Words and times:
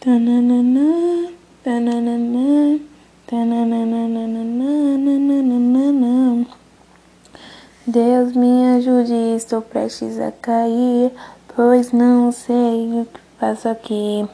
Tananana, 0.00 1.32
tananana, 1.64 2.78
tananana. 3.26 3.98
Deus 7.84 8.32
me 8.32 8.76
ajude, 8.76 9.34
estou 9.34 9.60
prestes 9.60 10.20
a 10.20 10.30
cair, 10.30 11.10
pois 11.56 11.90
não 11.90 12.30
sei 12.30 13.00
o 13.00 13.06
que 13.06 13.18
faço 13.40 13.68
aqui. 13.68 14.24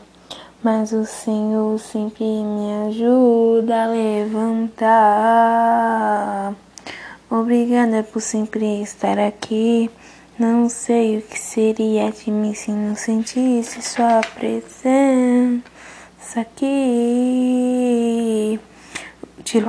Mas 0.62 0.92
o 0.92 1.06
Senhor 1.06 1.78
sempre 1.78 2.24
me 2.24 2.88
ajuda 2.88 3.84
a 3.84 3.86
levantar. 3.86 4.94
Obrigada 7.30 8.02
por 8.02 8.20
sempre 8.20 8.82
estar 8.82 9.18
aqui. 9.18 9.90
Não 10.36 10.68
sei 10.68 11.18
o 11.18 11.22
que 11.22 11.38
seria 11.38 12.10
de 12.10 12.28
mim 12.28 12.52
se 12.54 12.72
não 12.72 12.96
sentisse 12.96 13.80
sua 13.80 14.20
presença 14.34 15.62
aqui. 16.40 17.78
Te, 19.44 19.64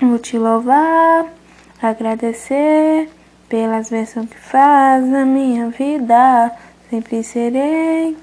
vou 0.00 0.16
te 0.20 0.38
louvar, 0.38 1.26
agradecer 1.82 3.10
pelas 3.48 3.90
bênçãos 3.90 4.28
que 4.28 4.38
faz 4.38 5.04
na 5.04 5.24
minha 5.24 5.70
vida. 5.70 6.52
Sempre 6.88 7.24
serei 7.24 8.16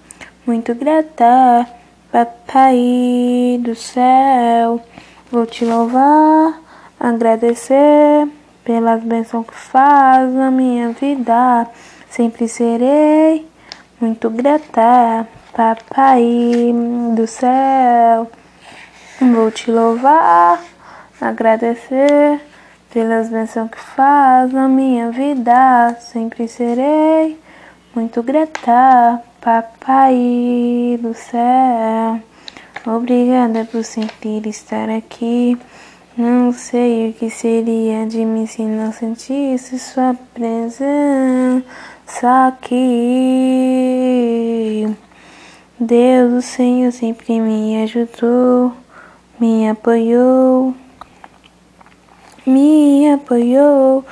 muito 0.47 0.73
grata, 0.73 1.67
Papai 2.09 3.59
do 3.61 3.75
céu. 3.75 4.81
Vou 5.29 5.45
te 5.45 5.65
louvar, 5.65 6.57
agradecer 6.97 8.29
pelas 8.63 9.03
bênçãos 9.03 9.45
que 9.45 9.55
faz 9.55 10.33
na 10.33 10.51
minha 10.51 10.89
vida. 10.89 11.67
Sempre 12.09 12.47
serei 12.47 13.47
muito 13.99 14.29
grata, 14.29 15.27
Papai 15.53 16.73
do 17.15 17.27
céu. 17.27 18.29
Vou 19.19 19.51
te 19.51 19.69
louvar, 19.69 20.63
agradecer 21.19 22.41
pelas 22.93 23.29
bênçãos 23.29 23.69
que 23.69 23.79
faz 23.79 24.51
na 24.51 24.67
minha 24.67 25.11
vida. 25.11 25.95
Sempre 25.99 26.47
serei 26.47 27.39
muito 27.93 28.23
grata, 28.23 29.21
Papai 29.39 30.99
do 31.01 31.13
céu. 31.13 32.19
Obrigada 32.85 33.65
por 33.65 33.83
sempre 33.83 34.41
estar 34.49 34.89
aqui. 34.89 35.57
Não 36.17 36.51
sei 36.51 37.09
o 37.09 37.13
que 37.13 37.29
seria 37.29 38.05
de 38.05 38.25
mim 38.25 38.45
se 38.45 38.63
não 38.63 38.91
sentisse 38.91 39.79
sua 39.79 40.13
presença 40.33 41.63
aqui. 42.47 43.63
Deus, 45.79 46.33
o 46.33 46.41
Senhor, 46.41 46.91
sempre 46.91 47.39
me 47.39 47.81
ajudou, 47.83 48.73
me 49.39 49.69
apoiou, 49.69 50.75
me 52.45 53.09
apoiou. 53.13 54.03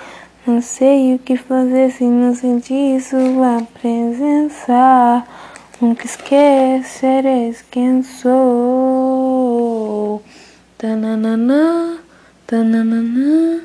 Não 0.48 0.62
sei 0.62 1.16
o 1.16 1.20
que 1.20 1.36
fazer 1.36 1.92
se 1.92 2.06
não 2.06 2.34
sentir 2.34 3.02
sua 3.02 3.62
presença. 3.82 5.26
Nunca 5.82 6.06
esquecereis 6.06 7.62
quem 7.70 8.02
sou. 8.04 8.99
Tananana, 10.80 12.00
tananana, 12.48 13.60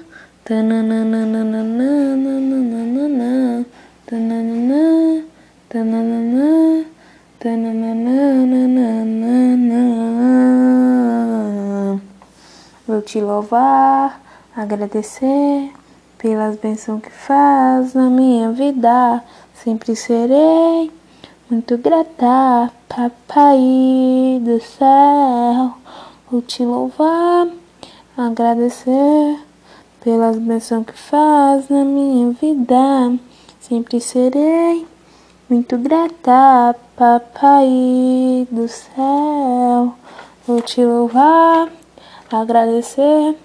tananana, 0.44 1.14
tananana, 4.10 4.82
tananana, 5.68 6.84
tananana. 7.38 7.92
Vou 12.84 13.00
te 13.00 13.20
louvar, 13.20 14.20
agradecer 14.56 15.70
pelas 16.18 16.56
bênçãos 16.56 17.00
que 17.00 17.12
faz 17.12 17.94
na 17.94 18.10
minha 18.10 18.50
vida. 18.50 19.22
Sempre 19.54 19.94
serei 19.94 20.90
muito 21.48 21.78
grata, 21.78 22.72
Papai 22.88 24.40
do 24.42 24.60
céu. 24.60 25.83
Vou 26.34 26.42
te 26.42 26.64
louvar, 26.64 27.46
agradecer 28.16 29.38
pelas 30.02 30.36
bênçãos 30.36 30.84
que 30.84 30.92
faz 30.92 31.68
na 31.68 31.84
minha 31.84 32.32
vida. 32.32 33.16
Sempre 33.60 34.00
serei 34.00 34.84
muito 35.48 35.78
grata, 35.78 36.74
Papai 36.96 38.48
do 38.50 38.66
céu. 38.66 39.94
Vou 40.44 40.60
te 40.60 40.84
louvar, 40.84 41.68
agradecer 42.28 43.36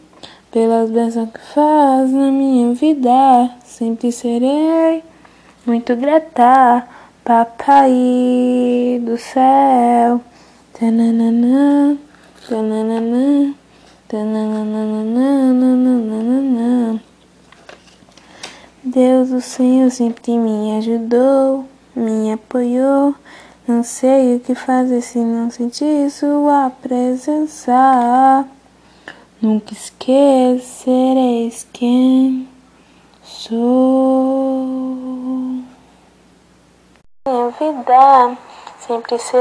pelas 0.50 0.89
bênçãos 0.89 1.29
que 1.29 1.41
faz 1.53 2.11
na 2.11 2.31
minha 2.31 2.73
vida. 2.73 3.51
Sempre 3.63 4.11
serei 4.11 5.03
muito 5.63 5.95
grata, 5.95 6.88
Papai 7.23 9.00
do 9.06 9.16
céu. 9.16 10.19
Tananana, 10.73 12.09
tananana, 12.50 13.54
tananana. 14.08 15.40
Deus, 18.84 19.30
o 19.30 19.40
Senhor 19.40 19.92
sempre 19.92 20.36
me 20.36 20.76
ajudou, 20.80 21.66
me 21.96 22.34
apoiou. 22.34 23.14
Não 23.68 23.84
sei 23.84 24.38
o 24.38 24.40
que 24.40 24.56
fazer 24.56 25.02
se 25.02 25.20
não 25.20 25.52
sentir 25.52 26.10
sua 26.10 26.72
presença. 26.72 28.48
Nunca 29.40 29.72
esquecereis 29.74 30.58
quem 31.72 32.50
sou. 33.22 34.96
Minha 37.28 37.50
vida 37.60 38.38
sempre 38.80 39.20
será. 39.20 39.38